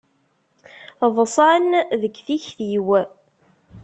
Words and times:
Ḍsan 1.15 1.67
deg 2.01 2.15
tikti-w. 2.25 2.89